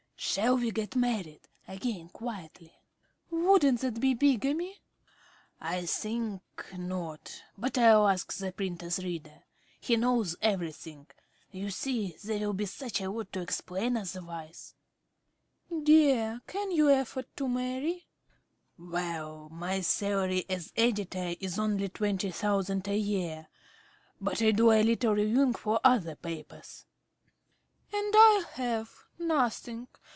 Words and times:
Shall 0.23 0.55
we 0.57 0.69
get 0.71 0.95
married 0.95 1.41
again 1.67 2.07
quietly? 2.09 2.73
~Arabella.~ 3.31 3.45
Wouldn't 3.51 3.81
that 3.81 3.99
be 3.99 4.13
bigamy? 4.13 4.75
~Smith.~ 4.75 4.79
I 5.59 5.85
think 5.87 6.41
not, 6.77 7.41
but 7.57 7.75
I 7.77 7.97
will 7.97 8.07
ask 8.07 8.31
the 8.37 8.51
printer's 8.53 8.99
reader. 9.03 9.43
He 9.81 9.97
knows 9.97 10.35
everything. 10.41 11.07
You 11.51 11.69
see, 11.71 12.15
there 12.23 12.45
will 12.47 12.53
be 12.53 12.67
such 12.67 13.01
a 13.01 13.09
lot 13.11 13.33
to 13.33 13.41
explain, 13.41 13.97
otherwise. 13.97 14.75
~Arabella.~ 15.71 15.85
Dear, 15.85 16.41
can 16.45 16.71
you 16.71 16.89
afford 16.89 17.25
to 17.37 17.49
marry? 17.49 18.05
~Smith.~ 18.77 18.91
Well, 18.93 19.49
my 19.49 19.81
salary 19.81 20.45
as 20.47 20.71
editor 20.77 21.33
is 21.41 21.57
only 21.59 21.89
twenty 21.89 22.29
thousand 22.31 22.87
a 22.87 22.95
year, 22.97 23.47
but 24.21 24.39
I 24.41 24.51
do 24.51 24.71
a 24.71 24.83
little 24.83 25.13
reviewing 25.15 25.53
for 25.53 25.79
other 25.83 26.15
papers. 26.15 26.85
~Arabella.~ 27.91 28.05
And 28.05 28.15
I 28.15 28.43
have 28.55 29.03
nothing. 29.17 29.87